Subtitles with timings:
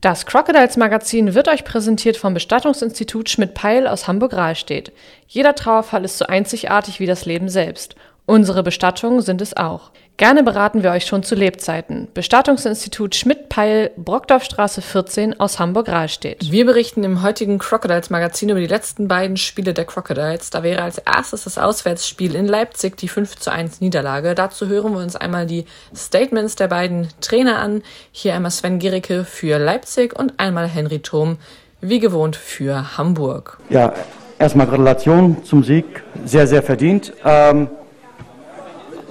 [0.00, 4.92] Das Crocodiles Magazin wird euch präsentiert vom Bestattungsinstitut Schmidt-Peil aus Hamburg-Rahlstedt.
[5.26, 7.96] Jeder Trauerfall ist so einzigartig wie das Leben selbst.
[8.28, 9.90] Unsere Bestattungen sind es auch.
[10.18, 12.08] Gerne beraten wir euch schon zu Lebzeiten.
[12.12, 16.52] Bestattungsinstitut Schmidt-Peil, Brockdorfstraße 14 aus Hamburg-Rahlstedt.
[16.52, 20.50] Wir berichten im heutigen Crocodiles Magazin über die letzten beiden Spiele der Crocodiles.
[20.50, 24.34] Da wäre als erstes das Auswärtsspiel in Leipzig die 5 zu 1 Niederlage.
[24.34, 25.64] Dazu hören wir uns einmal die
[25.96, 27.82] Statements der beiden Trainer an.
[28.12, 31.38] Hier einmal Sven Gericke für Leipzig und einmal Henry Thom,
[31.80, 33.56] wie gewohnt, für Hamburg.
[33.70, 33.94] Ja,
[34.38, 36.02] erstmal Gratulation zum Sieg.
[36.26, 37.14] Sehr, sehr verdient.
[37.24, 37.68] Ähm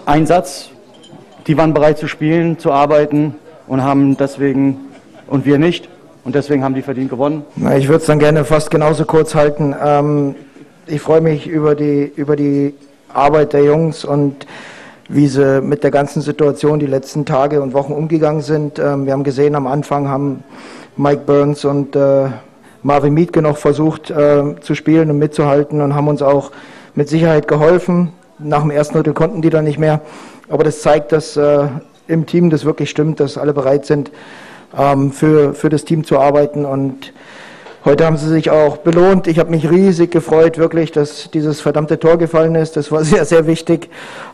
[0.08, 0.70] Einsatz.
[1.48, 3.36] Die waren bereit zu spielen, zu arbeiten
[3.68, 4.80] und haben deswegen,
[5.28, 5.90] und wir nicht,
[6.24, 7.44] und deswegen haben die verdient gewonnen.
[7.78, 9.76] Ich würde es dann gerne fast genauso kurz halten.
[9.82, 10.36] Ähm,
[10.86, 12.74] ich freue mich über die, über die
[13.14, 14.48] Arbeit der Jungs und
[15.10, 18.80] wie sie mit der ganzen Situation die letzten Tage und Wochen umgegangen sind.
[18.80, 20.44] Ähm, wir haben gesehen, am Anfang haben
[20.96, 22.28] Mike Burns und äh,
[22.82, 26.52] Marvin Mietke noch versucht äh, zu spielen und mitzuhalten und haben uns auch
[26.96, 28.14] mit Sicherheit geholfen.
[28.40, 30.02] Nach dem ersten Drittel konnten die dann nicht mehr.
[30.50, 31.68] Aber das zeigt, dass äh,
[32.08, 34.12] im Team das wirklich stimmt, dass alle bereit sind,
[34.78, 36.66] ähm, für, für das Team zu arbeiten.
[36.66, 37.14] Und
[37.84, 39.28] heute haben sie sich auch belohnt.
[39.28, 42.78] Ich habe mich riesig gefreut, wirklich, dass dieses verdammte Tor gefallen ist.
[42.78, 43.90] Das war sehr, sehr wichtig.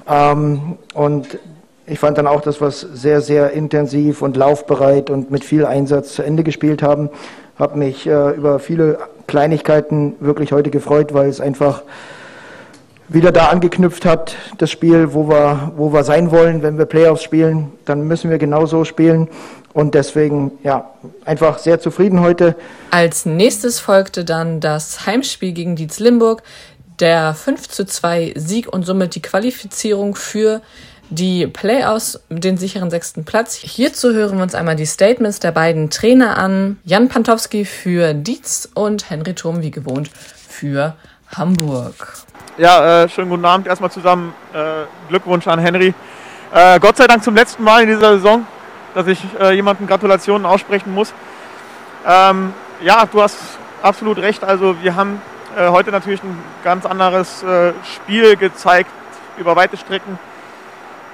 [0.09, 1.39] Ähm, und
[1.85, 5.65] ich fand dann auch, dass wir es sehr, sehr intensiv und laufbereit und mit viel
[5.65, 7.09] Einsatz zu Ende gespielt haben.
[7.57, 11.83] Habe mich äh, über viele Kleinigkeiten wirklich heute gefreut, weil es einfach
[13.09, 17.23] wieder da angeknüpft hat, das Spiel, wo wir, wo wir sein wollen, wenn wir Playoffs
[17.23, 19.29] spielen, dann müssen wir genauso spielen.
[19.73, 20.91] Und deswegen, ja,
[21.25, 22.55] einfach sehr zufrieden heute.
[22.91, 26.43] Als nächstes folgte dann das Heimspiel gegen Dietz Limburg,
[26.99, 30.61] der 5 zu 2 Sieg und somit die Qualifizierung für
[31.09, 33.55] die Playoffs den sicheren sechsten Platz.
[33.55, 36.79] Hierzu hören wir uns einmal die Statements der beiden Trainer an.
[36.85, 40.09] Jan Pantowski für Dietz und Henry Thurm wie gewohnt
[40.47, 40.95] für
[41.27, 42.25] Hamburg.
[42.55, 44.31] Ja, äh, schönen guten Abend erstmal zusammen.
[44.53, 45.91] Äh, Glückwunsch an Henry.
[46.53, 48.45] Äh, Gott sei Dank zum letzten Mal in dieser Saison,
[48.93, 51.15] dass ich äh, jemanden Gratulationen aussprechen muss.
[52.05, 53.39] Ähm, ja, du hast
[53.81, 54.43] absolut recht.
[54.43, 55.19] Also wir haben
[55.57, 58.91] äh, heute natürlich ein ganz anderes äh, Spiel gezeigt
[59.39, 60.19] über weite Strecken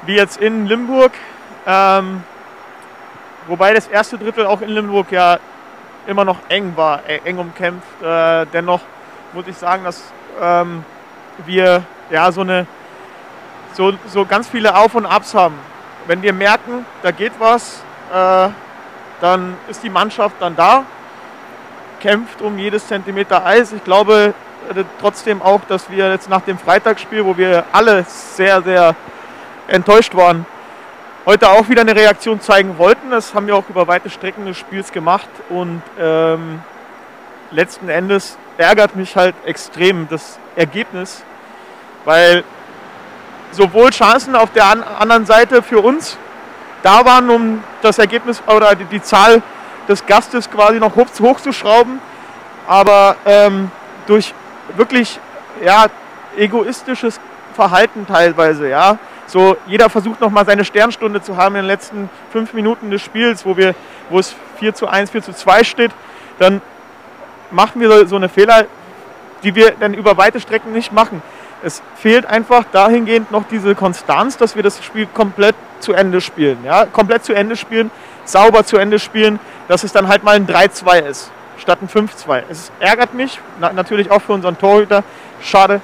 [0.05, 1.13] wie jetzt in Limburg.
[1.65, 2.21] Ähm,
[3.47, 5.39] wobei das erste Drittel auch in Limburg ja
[6.05, 7.87] immer noch eng war, eng umkämpft.
[8.01, 8.81] dennoch
[9.31, 10.01] muss ich sagen, dass
[10.41, 10.83] ähm,
[11.45, 12.67] wir ja so eine
[13.73, 15.55] so, so ganz viele Auf und Abs haben.
[16.07, 18.49] Wenn wir merken, da geht was, äh,
[19.21, 20.83] dann ist die Mannschaft dann da,
[21.99, 23.71] kämpft um jedes Zentimeter Eis.
[23.73, 24.33] Ich glaube
[24.69, 28.95] äh, trotzdem auch, dass wir jetzt nach dem Freitagsspiel, wo wir alle sehr, sehr
[29.67, 30.45] enttäuscht waren,
[31.25, 33.11] heute auch wieder eine Reaktion zeigen wollten.
[33.11, 36.61] Das haben wir auch über weite Strecken des Spiels gemacht und ähm,
[37.51, 41.23] letzten Endes ärgert mich halt extrem das Ergebnis,
[42.09, 42.43] weil
[43.51, 46.17] sowohl Chancen auf der anderen Seite für uns
[46.81, 49.43] da waren, um das Ergebnis oder die, Zahl
[49.87, 51.99] des Gastes quasi noch hoch, hochzuschrauben,
[52.67, 53.69] aber ähm,
[54.07, 54.33] durch
[54.75, 55.19] wirklich
[55.63, 55.85] ja,
[56.35, 57.19] egoistisches
[57.53, 58.97] Verhalten teilweise, ja.
[59.27, 63.45] So, jeder versucht nochmal seine Sternstunde zu haben in den letzten fünf Minuten des Spiels,
[63.45, 63.75] wo, wir,
[64.09, 65.91] wo es 4 zu 1, 4 zu 2 steht.
[66.39, 66.59] Dann
[67.51, 68.65] machen wir so eine Fehler,
[69.43, 71.21] die wir dann über weite Strecken nicht machen.
[71.63, 76.59] Es fehlt einfach dahingehend noch diese Konstanz, dass wir das Spiel komplett zu Ende spielen.
[76.63, 76.85] Ja?
[76.85, 77.91] Komplett zu Ende spielen,
[78.25, 82.43] sauber zu Ende spielen, dass es dann halt mal ein 3-2 ist, statt ein 5-2.
[82.49, 85.03] Es ärgert mich, na, natürlich auch für unseren Torhüter,
[85.41, 85.81] schade.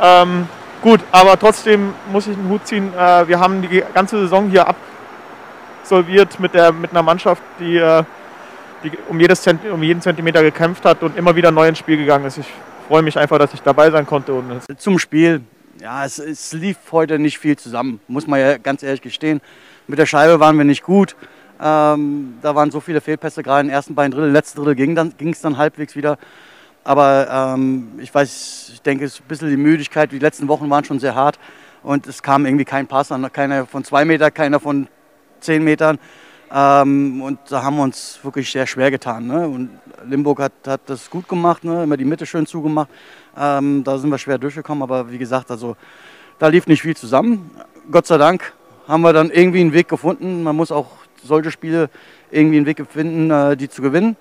[0.00, 0.48] Ähm,
[0.82, 2.92] gut, aber trotzdem muss ich einen Hut ziehen.
[2.94, 4.66] Äh, wir haben die ganze Saison hier
[5.82, 8.04] absolviert mit, der, mit einer Mannschaft, die, äh,
[8.82, 12.24] die um, jedes um jeden Zentimeter gekämpft hat und immer wieder neu ins Spiel gegangen
[12.24, 12.38] ist.
[12.38, 12.48] Ich
[12.86, 14.34] freue mich einfach, dass ich dabei sein konnte.
[14.34, 15.40] Und Zum Spiel,
[15.80, 19.40] ja, es, es, lief heute nicht viel zusammen, muss man ja ganz ehrlich gestehen.
[19.86, 21.16] Mit der Scheibe waren wir nicht gut.
[21.60, 24.30] Ähm, da waren so viele Fehlpässe, gerade im ersten beiden Drittel.
[24.30, 26.18] Letzten Drittel ging es dann, dann halbwegs wieder.
[26.84, 30.12] Aber ähm, ich weiß, ich denke, es ist ein bisschen die Müdigkeit.
[30.12, 31.38] Die letzten Wochen waren schon sehr hart
[31.82, 33.30] und es kam irgendwie kein Pass an.
[33.32, 34.88] Keiner von zwei Metern, keiner von
[35.40, 35.98] zehn Metern.
[36.52, 39.26] Ähm, und da haben wir uns wirklich sehr schwer getan.
[39.26, 39.48] Ne?
[39.48, 39.70] Und
[40.06, 41.84] Limburg hat, hat das gut gemacht, ne?
[41.84, 42.88] immer die Mitte schön zugemacht.
[43.36, 45.76] Ähm, da sind wir schwer durchgekommen, aber wie gesagt, also
[46.38, 47.50] da lief nicht viel zusammen.
[47.90, 48.52] Gott sei Dank
[48.86, 50.42] haben wir dann irgendwie einen Weg gefunden.
[50.42, 50.88] Man muss auch
[51.22, 51.90] solche Spiele
[52.30, 54.16] irgendwie einen Weg finden, äh, die zu gewinnen.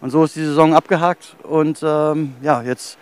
[0.00, 1.36] Und so ist die Saison abgehakt.
[1.42, 2.98] Und ähm, ja, jetzt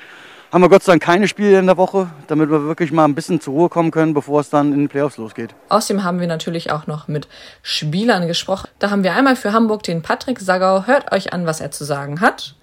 [0.54, 3.16] haben wir Gott sei Dank keine Spiele in der Woche, damit wir wirklich mal ein
[3.16, 5.52] bisschen zur Ruhe kommen können, bevor es dann in den Playoffs losgeht.
[5.68, 7.26] Außerdem haben wir natürlich auch noch mit
[7.62, 8.68] Spielern gesprochen.
[8.78, 10.86] Da haben wir einmal für Hamburg den Patrick Sagau.
[10.86, 12.54] Hört euch an, was er zu sagen hat.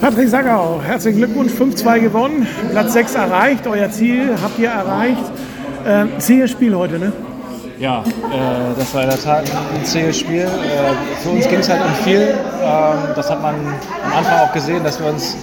[0.00, 5.24] Patrick Sagau, herzlichen Glückwunsch, 5-2 gewonnen, Platz 6 erreicht, euer Ziel habt ihr erreicht.
[5.84, 7.12] Äh, zähes Spiel heute, ne?
[7.80, 10.42] Ja, äh, das war in der Tat ein zähes Spiel.
[10.42, 12.32] Äh, für uns ging es halt um viel.
[12.62, 15.36] Ähm, das hat man am Anfang auch gesehen, dass wir uns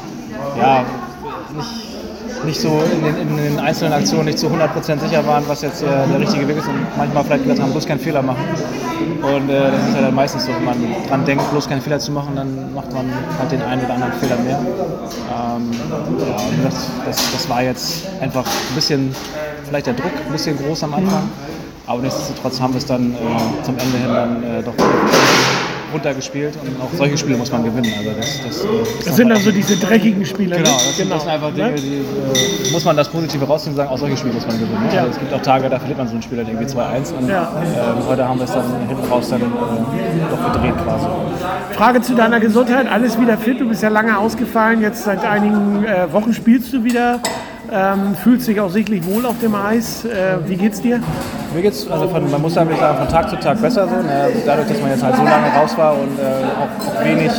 [0.58, 0.86] ja,
[2.46, 5.82] nicht, so in den, in den, einzelnen Aktionen nicht zu 100% sicher waren, was jetzt
[5.82, 8.44] der, der richtige Weg ist und manchmal vielleicht gesagt haben, bloß keinen Fehler machen.
[9.22, 10.78] Und äh, das ist ja dann meistens so, wenn man
[11.08, 13.06] dran denkt, bloß keinen Fehler zu machen, dann macht man
[13.38, 14.60] halt den einen oder anderen Fehler mehr.
[14.60, 15.72] Ähm,
[16.20, 19.14] ja, das, das, das war jetzt einfach ein bisschen,
[19.68, 21.30] vielleicht der Druck ein bisschen groß am Anfang.
[21.88, 24.74] Aber nichtsdestotrotz haben wir es dann äh, zum Ende hin dann äh, doch
[25.94, 27.94] runtergespielt und auch solche Spiele muss man gewinnen.
[27.98, 30.58] Also das, das, das, das sind also diese dreckigen Spiele.
[30.58, 31.20] Genau, das, genau.
[31.20, 34.34] sind einfach Dinge, die äh, muss man das Positive rausziehen und sagen, auch solche Spiele
[34.34, 34.88] muss man gewinnen.
[34.88, 34.96] Ne?
[34.96, 35.02] Ja.
[35.02, 37.30] Also es gibt auch Tage, da verliert man so ein Spiel halt irgendwie 2-1 und
[37.30, 37.44] ja.
[37.44, 39.46] äh, heute haben wir es dann hinten raus dann äh,
[40.30, 41.08] doch gedreht quasi.
[41.72, 45.84] Frage zu deiner Gesundheit, alles wieder fit, du bist ja lange ausgefallen, jetzt seit einigen
[45.86, 47.20] äh, Wochen spielst du wieder.
[47.72, 50.04] Ähm, fühlt sich auch sichtlich wohl auf dem Eis.
[50.04, 51.00] Äh, wie geht's dir?
[51.54, 53.96] Mir geht's, also von, man muss sagen, von Tag zu Tag besser so.
[53.96, 54.32] Ne?
[54.44, 56.24] Dadurch, dass man jetzt halt so lange raus war und äh,
[56.58, 57.32] auch, auch, wenig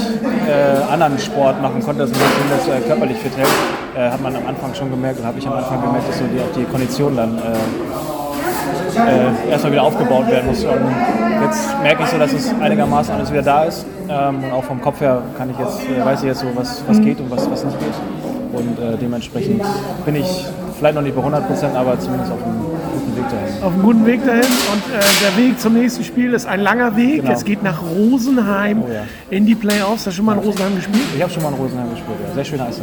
[0.46, 3.48] äh, anderen Sport machen konnte, dass man das äh, körperlich fit hält,
[3.96, 6.24] äh, hat man am Anfang schon gemerkt, oder habe ich am Anfang gemerkt, dass so
[6.24, 10.64] die, auch die Kondition dann äh, erstmal wieder aufgebaut werden muss.
[10.64, 10.94] Und
[11.42, 13.84] jetzt merke ich so, dass es einigermaßen alles wieder da ist.
[14.08, 17.00] Ähm, und auch vom Kopf her kann ich jetzt, weiß ich jetzt so, was, was
[17.00, 18.29] geht und was, was nicht geht.
[18.52, 19.62] Und äh, dementsprechend
[20.04, 20.46] bin ich
[20.78, 22.60] vielleicht noch nicht bei 100 Prozent, aber zumindest auf einem
[22.92, 23.62] guten Weg dahin.
[23.62, 24.42] Auf einem guten Weg dahin.
[24.42, 27.22] Und äh, der Weg zum nächsten Spiel ist ein langer Weg.
[27.22, 27.32] Genau.
[27.32, 29.02] Es geht nach Rosenheim oh, ja.
[29.30, 30.06] in die Playoffs.
[30.06, 31.04] Hast du schon mal in Rosenheim gespielt?
[31.14, 32.34] Ich habe schon mal in Rosenheim gespielt, ja.
[32.34, 32.80] Sehr schöne Eis.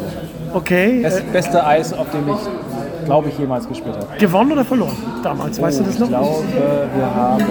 [0.54, 1.02] Okay.
[1.04, 4.18] Das beste Eis, auf dem ich, glaube ich, jemals gespielt habe.
[4.18, 5.60] Gewonnen oder verloren damals?
[5.60, 6.08] Oh, weißt du das noch?
[6.08, 6.44] Ich glaube,
[6.96, 7.44] wir haben,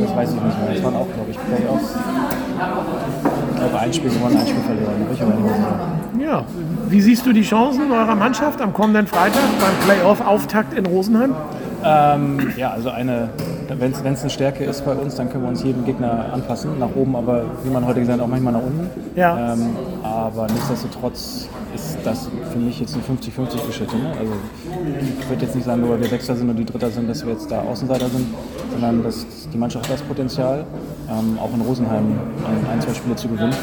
[0.00, 1.94] das weiß ich nicht mehr, das waren auch, glaube ich, Playoffs.
[3.62, 5.06] Glaube, ein Spiel gewonnen, ein Spiel verloren.
[5.14, 6.24] Ich aber nicht.
[6.24, 6.44] Ja,
[6.88, 11.34] wie siehst du die Chancen eurer Mannschaft am kommenden Freitag beim Playoff-Auftakt in Rosenheim?
[11.84, 13.28] Ähm, ja, also eine,
[13.68, 16.90] wenn es eine Stärke ist bei uns, dann können wir uns jedem Gegner anpassen, nach
[16.96, 18.90] oben, aber wie man heute gesagt hat, auch manchmal nach unten.
[19.14, 19.52] Ja.
[19.52, 21.48] Ähm, aber nichtsdestotrotz
[22.04, 23.96] das für mich jetzt eine 50-50-Geschichte.
[23.96, 24.12] Ne?
[24.18, 24.32] Also
[25.20, 27.24] ich würde jetzt nicht sagen, nur weil wir Sechster sind und die Dritter sind, dass
[27.24, 28.26] wir jetzt da Außenseiter sind,
[28.70, 30.64] sondern dass die Mannschaft hat das Potenzial,
[31.08, 32.18] ähm, auch in Rosenheim
[32.70, 33.54] ein, zwei Spiele zu gewinnen.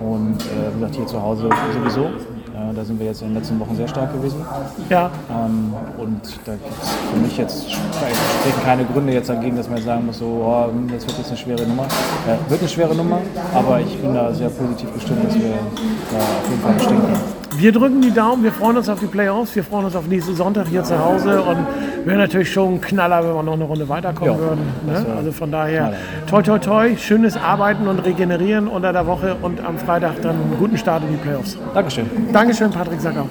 [0.00, 2.06] Und äh, wie gesagt, hier zu Hause sowieso.
[2.06, 4.44] Äh, da sind wir jetzt in den letzten Wochen sehr stark gewesen.
[4.88, 5.10] Ja.
[5.30, 9.78] Ähm, und da gibt es für mich jetzt sprechen keine Gründe jetzt dagegen, dass man
[9.78, 11.84] jetzt sagen muss, so, oh, das wird jetzt eine schwere Nummer.
[11.84, 13.18] Äh, wird eine schwere Nummer,
[13.54, 17.41] aber ich bin da sehr positiv gestimmt, dass wir da auf jeden Fall bestehen können.
[17.56, 20.34] Wir drücken die Daumen, wir freuen uns auf die Playoffs, wir freuen uns auf nächsten
[20.34, 21.58] Sonntag hier zu Hause und
[22.04, 24.62] wäre natürlich schon ein Knaller, wenn wir noch eine Runde weiterkommen ja, würden.
[24.86, 25.06] Ne?
[25.16, 25.94] Also von daher,
[26.26, 30.56] toi toi toi, schönes Arbeiten und Regenerieren unter der Woche und am Freitag dann einen
[30.58, 31.58] guten Start in die Playoffs.
[31.74, 32.06] Dankeschön.
[32.32, 33.26] Dankeschön, Patrick Sacker.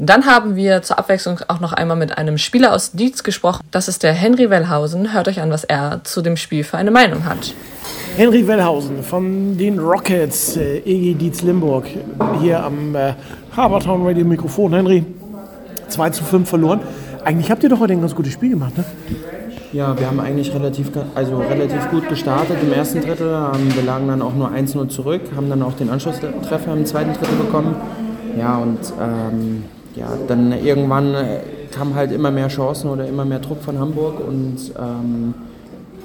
[0.00, 3.64] Dann haben wir zur Abwechslung auch noch einmal mit einem Spieler aus Dietz gesprochen.
[3.72, 5.12] Das ist der Henry Wellhausen.
[5.12, 7.52] Hört euch an, was er zu dem Spiel für eine Meinung hat.
[8.18, 11.86] Henry Wellhausen von den Rockets, äh, EG Dietz Limburg,
[12.40, 13.12] hier am äh,
[13.56, 14.74] Habertown Radio Mikrofon.
[14.74, 15.04] Henry,
[15.86, 16.80] 2 zu 5 verloren.
[17.24, 18.84] Eigentlich habt ihr doch heute ein ganz gutes Spiel gemacht, ne?
[19.72, 23.28] Ja, wir haben eigentlich relativ, also relativ gut gestartet im ersten Drittel.
[23.28, 27.36] Wir lagen dann auch nur 1-0 zurück, haben dann auch den Anschlusstreffer im zweiten Drittel
[27.36, 27.76] bekommen.
[28.36, 29.62] Ja, und ähm,
[29.94, 31.38] ja, dann irgendwann äh,
[31.70, 35.34] kamen halt immer mehr Chancen oder immer mehr Druck von Hamburg und ähm,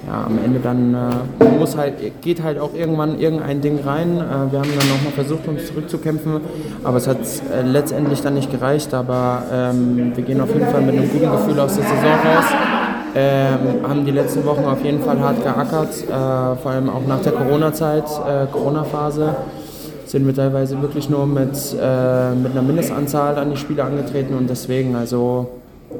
[0.06, 4.18] ja, am Ende dann äh, muss halt, geht halt auch irgendwann irgendein Ding rein.
[4.18, 6.40] Äh, wir haben dann nochmal versucht, uns zurückzukämpfen,
[6.82, 8.92] aber es hat äh, letztendlich dann nicht gereicht.
[8.92, 12.44] Aber ähm, wir gehen auf jeden Fall mit einem guten Gefühl aus der Saison raus.
[13.16, 17.20] Ähm, haben die letzten Wochen auf jeden Fall hart geackert, äh, vor allem auch nach
[17.20, 19.36] der Corona-Zeit, äh, Corona-Phase
[20.06, 24.50] sind wir teilweise wirklich nur mit, äh, mit einer Mindestanzahl an die Spiele angetreten und
[24.50, 25.48] deswegen, also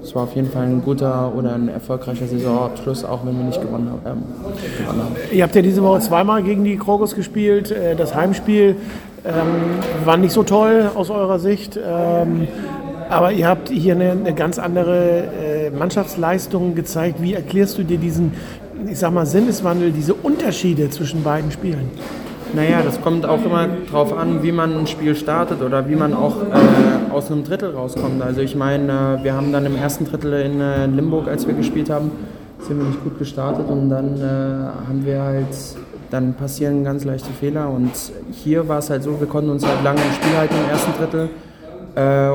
[0.03, 3.61] es war auf jeden Fall ein guter oder ein erfolgreicher Saisonabschluss, auch wenn wir nicht
[3.61, 4.01] gewonnen haben.
[4.05, 5.17] Ähm, haben.
[5.33, 7.71] Ihr habt ja diese Woche zweimal gegen die Krogos gespielt.
[7.71, 8.77] Äh, das Heimspiel
[9.25, 11.79] ähm, war nicht so toll aus eurer Sicht.
[11.83, 12.49] Ähm,
[13.09, 17.23] aber ihr habt hier eine, eine ganz andere äh, Mannschaftsleistung gezeigt.
[17.23, 18.33] Wie erklärst du dir diesen,
[18.89, 21.91] ich sag mal, Sinneswandel, diese Unterschiede zwischen beiden Spielen?
[22.55, 26.15] Naja, das kommt auch immer darauf an, wie man ein Spiel startet oder wie man
[26.15, 28.21] auch äh, aus einem Drittel rauskommt.
[28.23, 31.55] Also ich meine, äh, wir haben dann im ersten Drittel in äh, Limburg, als wir
[31.55, 32.11] gespielt haben,
[32.61, 35.47] sind wir nicht gut gestartet und dann äh, haben wir halt,
[36.11, 37.91] dann passieren ganz leichte Fehler und
[38.31, 40.93] hier war es halt so, wir konnten uns halt lange im Spiel halten im ersten
[40.99, 41.29] Drittel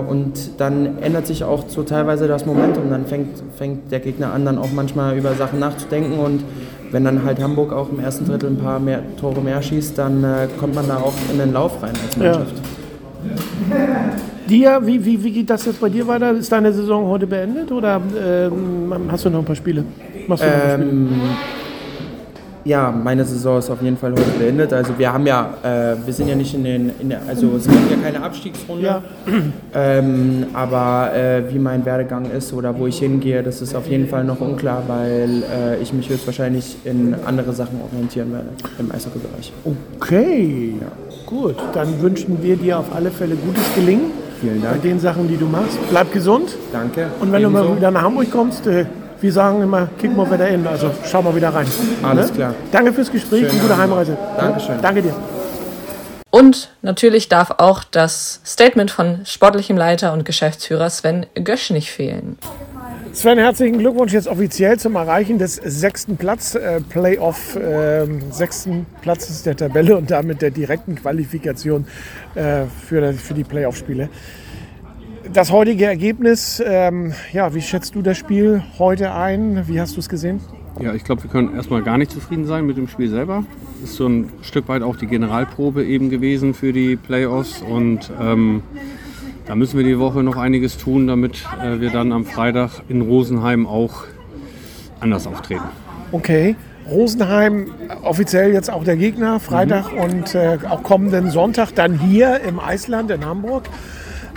[0.08, 2.90] und dann ändert sich auch so teilweise das Momentum.
[2.90, 6.18] Dann fängt, fängt der Gegner an, dann auch manchmal über Sachen nachzudenken.
[6.18, 6.46] Und
[6.92, 10.24] wenn dann halt Hamburg auch im ersten Drittel ein paar mehr Tore mehr schießt, dann
[10.24, 12.56] äh, kommt man da auch in den Lauf rein als Mannschaft.
[13.70, 14.29] Ja.
[14.50, 16.32] Dir, wie, wie, wie geht das jetzt bei dir weiter?
[16.32, 19.84] Ist deine Saison heute beendet oder ähm, hast du noch ein paar Spiele?
[20.28, 20.90] Machst du noch ein paar Spiele?
[20.90, 21.10] Ähm,
[22.66, 24.74] ja, meine Saison ist auf jeden Fall heute beendet.
[24.74, 27.68] Also wir haben ja, äh, wir sind ja nicht in den, in der, also es
[27.68, 28.84] gibt ja keine Abstiegsrunde.
[28.84, 29.04] Ja.
[29.76, 34.08] Ähm, aber äh, wie mein Werdegang ist oder wo ich hingehe, das ist auf jeden
[34.08, 39.54] Fall noch unklar, weil äh, ich mich höchstwahrscheinlich in andere Sachen orientieren werde im Eishockey-Bereich.
[39.64, 40.74] Okay,
[41.28, 41.56] gut.
[41.74, 44.82] Dann wünschen wir dir auf alle Fälle gutes Gelingen Vielen bei Dank.
[44.82, 45.78] den Sachen, die du machst.
[45.90, 46.56] Bleib gesund.
[46.72, 47.08] Danke.
[47.20, 47.70] Und wenn du Ebenso.
[47.70, 48.86] mal wieder nach Hamburg kommst, äh,
[49.22, 50.66] wir sagen immer, kick mal wieder in.
[50.66, 51.68] Also schau mal wieder rein.
[52.02, 52.54] Alles klar.
[52.72, 53.84] Danke fürs Gespräch Schönen und gute Abend.
[53.84, 54.18] Heimreise.
[54.38, 54.76] Dankeschön.
[54.82, 55.14] Danke dir.
[56.32, 62.38] Und natürlich darf auch das Statement von sportlichem Leiter und Geschäftsführer Sven Gösch nicht fehlen.
[63.12, 69.42] Sven, herzlichen Glückwunsch jetzt offiziell zum Erreichen des sechsten Platz, äh, Playoff, ähm, sechsten Platzes
[69.44, 71.86] der Tabelle und damit der direkten Qualifikation
[72.36, 74.10] äh, für, für die Playoff-Spiele.
[75.34, 79.68] Das heutige Ergebnis, ähm, ja, wie schätzt du das Spiel heute ein?
[79.68, 80.40] Wie hast du es gesehen?
[80.80, 83.44] Ja, ich glaube, wir können erstmal gar nicht zufrieden sein mit dem Spiel selber.
[83.84, 88.62] Ist so ein Stück weit auch die Generalprobe eben gewesen für die Playoffs und ähm,
[89.50, 93.02] da müssen wir die Woche noch einiges tun, damit äh, wir dann am Freitag in
[93.02, 94.04] Rosenheim auch
[95.00, 95.64] anders auftreten.
[96.12, 96.56] Okay.
[96.88, 97.72] Rosenheim
[98.04, 103.10] offiziell jetzt auch der Gegner, Freitag und äh, auch kommenden Sonntag dann hier im Eisland
[103.10, 103.64] in Hamburg.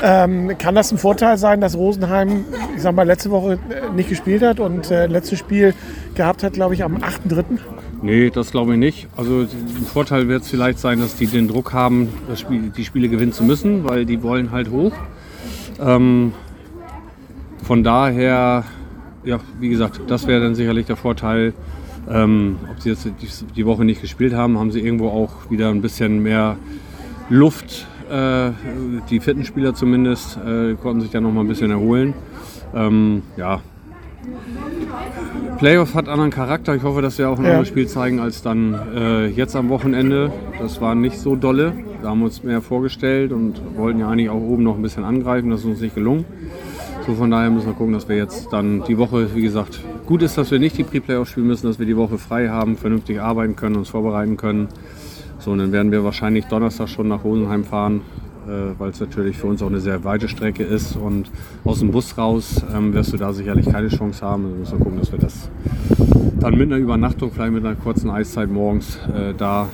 [0.02, 4.08] Ähm, kann das ein Vorteil sein, dass Rosenheim, ich sag mal, letzte Woche äh, nicht
[4.08, 5.74] gespielt hat und äh, letztes Spiel
[6.14, 7.58] gehabt hat, glaube ich, am 8.3.?
[8.02, 9.08] Nee, das glaube ich nicht.
[9.16, 13.08] Also ein Vorteil wird es vielleicht sein, dass die den Druck haben, Spiel, die Spiele
[13.08, 14.92] gewinnen zu müssen, weil die wollen halt hoch.
[15.80, 16.32] Ähm,
[17.62, 18.64] von daher,
[19.24, 21.54] ja, wie gesagt, das wäre dann sicherlich der Vorteil.
[22.10, 23.08] Ähm, ob sie jetzt
[23.56, 26.56] die, Woche nicht gespielt haben, haben sie irgendwo auch wieder ein bisschen mehr
[27.30, 27.86] Luft.
[28.10, 28.50] Äh,
[29.10, 32.14] die fitten Spieler zumindest äh, konnten sich dann noch mal ein bisschen erholen.
[32.74, 33.60] Ähm, ja,
[35.62, 36.74] Playoff hat anderen Charakter.
[36.74, 37.50] Ich hoffe, dass wir auch ein Ja.
[37.52, 40.32] anderes Spiel zeigen als dann äh, jetzt am Wochenende.
[40.58, 41.72] Das war nicht so dolle.
[42.02, 45.04] Da haben wir uns mehr vorgestellt und wollten ja eigentlich auch oben noch ein bisschen
[45.04, 45.50] angreifen.
[45.50, 46.24] Das ist uns nicht gelungen.
[47.06, 50.22] So von daher müssen wir gucken, dass wir jetzt dann die Woche, wie gesagt, gut
[50.22, 53.20] ist, dass wir nicht die Pre-Playoff spielen müssen, dass wir die Woche frei haben, vernünftig
[53.20, 54.66] arbeiten können, uns vorbereiten können.
[55.38, 58.00] So, und dann werden wir wahrscheinlich Donnerstag schon nach Rosenheim fahren,
[58.46, 60.96] äh, weil es natürlich für uns auch eine sehr weite Strecke ist.
[60.96, 61.30] Und
[61.64, 64.44] aus dem Bus raus ähm, wirst du da sicherlich keine Chance haben.
[64.44, 65.50] Also müssen wir gucken, dass wir das
[66.40, 69.68] dann mit einer Übernachtung, vielleicht mit einer kurzen Eiszeit morgens äh, da,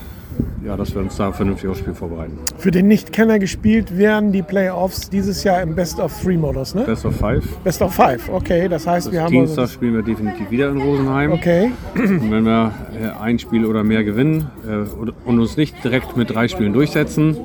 [0.64, 2.38] ja, dass wir uns da vernünftig aufs Spiel vorbereiten.
[2.58, 6.82] Für den Nichtkenner gespielt werden die Playoffs dieses Jahr im Best-of-Three-Modus, ne?
[6.84, 7.44] Best of Five.
[7.64, 8.68] Best of Five, okay.
[8.68, 9.32] Das heißt, wir Das haben...
[9.32, 11.32] Dienstag spielen wir definitiv wieder in Rosenheim.
[11.32, 15.82] Okay, Und wenn wir äh, ein Spiel oder mehr gewinnen äh, und- und uns nicht
[15.84, 17.36] direkt mit drei Spielen durchsetzen,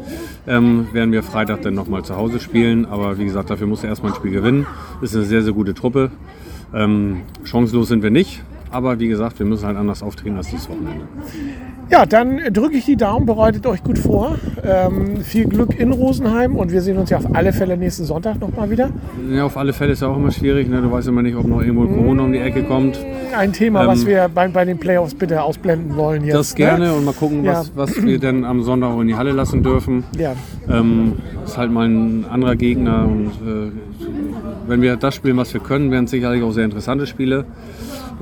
[0.48, 2.86] ähm, werden wir Freitag dann nochmal zu Hause spielen.
[2.86, 4.66] Aber wie gesagt, dafür muss er erstmal ein Spiel gewinnen.
[5.02, 6.12] Ist eine sehr, sehr gute Truppe.
[6.74, 8.42] Ähm, chancenlos sind wir nicht.
[8.74, 11.06] Aber wie gesagt, wir müssen halt anders auftreten als dieses Wochenende.
[11.92, 14.36] ja, dann drücke ich die Daumen, bereitet euch gut vor.
[14.64, 18.40] Ähm, viel Glück in Rosenheim und wir sehen uns ja auf alle Fälle nächsten Sonntag
[18.42, 18.90] nochmal wieder.
[19.32, 20.68] Ja, auf alle Fälle ist ja auch immer schwierig.
[20.70, 20.82] Ne?
[20.82, 23.00] Du weißt immer nicht, ob noch irgendwo Corona um die Ecke kommt.
[23.38, 26.34] Ein Thema, Ähm, was wir bei, bei den Playoffs bitte ausblenden wollen jetzt.
[26.36, 26.94] Das gerne Ne?
[26.94, 27.60] und mal gucken, Ja.
[27.60, 30.04] was, was wir denn am Sonntag auch in die Halle lassen dürfen.
[30.18, 30.34] Ja.
[30.68, 31.14] Ähm,
[31.46, 33.72] ist halt mal ein anderer Gegner und äh,
[34.68, 37.46] wenn wir das spielen, was wir können, werden es sicherlich auch sehr interessante Spiele.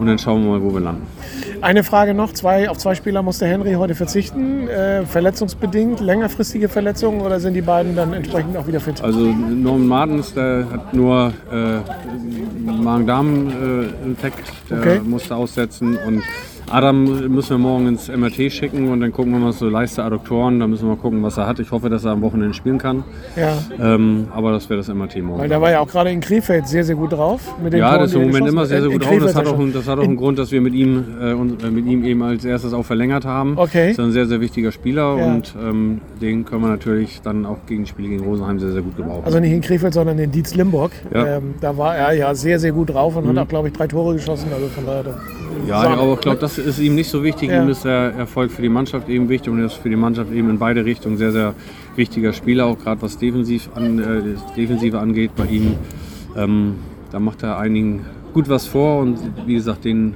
[0.01, 1.05] Und dann schauen wir mal, wo wir landen.
[1.61, 7.21] Eine Frage noch, zwei, auf zwei Spieler musste Henry heute verzichten, äh, verletzungsbedingt, längerfristige Verletzungen
[7.21, 8.99] oder sind die beiden dann entsprechend auch wieder fit?
[9.03, 15.01] Also Norman Martens, der hat nur äh, Magen-Darm-Infekt, der Okay.
[15.03, 15.95] musste aussetzen.
[15.97, 16.23] Und
[16.71, 20.59] Adam müssen wir morgen ins MRT schicken und dann gucken wir mal so Leiste Adduktoren.
[20.59, 21.59] Da müssen wir mal gucken, was er hat.
[21.59, 23.03] Ich hoffe, dass er am Wochenende spielen kann.
[23.35, 25.39] Ja, Ähm, aber das wäre das MRT morgen.
[25.41, 27.41] weil der war ja auch gerade in Krefeld sehr, sehr gut drauf.
[27.63, 29.17] Mit den Ja, Toren, das ist im Moment immer sehr, sehr gut drauf.
[29.19, 31.69] Das hat, auch, das hat auch einen Grund, dass wir mit ihm, äh, und, äh,
[31.69, 33.57] mit ihm eben als erstes auch verlängert haben.
[33.57, 33.89] Okay.
[33.89, 35.25] Das ist ein sehr, sehr wichtiger Spieler Ja.
[35.33, 38.95] und ähm, den können wir natürlich dann auch gegen Spiele gegen Rosenheim sehr, sehr gut
[38.97, 39.23] gebrauchen.
[39.25, 40.91] Also nicht in Krefeld, sondern in Dietz Limburg.
[41.13, 41.21] Ja.
[41.21, 41.27] Mhm.
[41.47, 43.87] Ähm, da war er ja sehr, sehr gut drauf und hat auch, glaube ich, drei
[43.87, 44.47] Tore geschossen.
[44.53, 45.01] Also von daher.
[45.67, 47.49] Ja, Sagen- aber ich glaube, das ist ihm nicht so wichtig.
[47.49, 47.61] Ja.
[47.63, 50.31] Ihm ist der Erfolg für die Mannschaft eben wichtig und er ist für die Mannschaft
[50.31, 51.53] eben in beide Richtungen sehr, sehr
[51.95, 54.21] wichtiger Spieler, auch gerade was defensiv an, äh,
[54.55, 55.75] Defensive angeht bei ihm.
[56.35, 56.75] Ähm,
[57.11, 60.13] da macht er einigen gut was vor und wie gesagt, den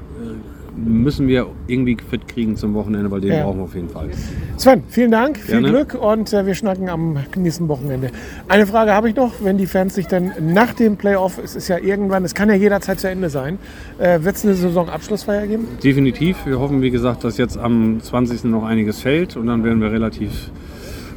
[0.75, 3.43] müssen wir irgendwie fit kriegen zum Wochenende, weil den Ja.
[3.43, 4.09] brauchen wir auf jeden Fall.
[4.57, 5.69] Sven, vielen Dank, viel Gerne.
[5.69, 8.09] Glück und äh, wir schnacken am nächsten Wochenende.
[8.47, 11.67] Eine Frage habe ich noch, wenn die Fans sich dann nach dem Playoff, es ist
[11.67, 13.57] ja irgendwann, es kann ja jederzeit zu Ende sein,
[13.99, 15.67] äh, wird es eine Saisonabschlussfeier geben?
[15.83, 16.45] Definitiv.
[16.45, 18.45] Wir hoffen, wie gesagt, dass jetzt am 20.
[18.45, 20.51] noch einiges fällt und dann werden wir relativ